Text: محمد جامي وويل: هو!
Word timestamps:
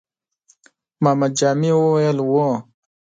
محمد 1.01 1.31
جامي 1.39 1.71
وويل: 1.77 2.17
هو! 2.27 2.45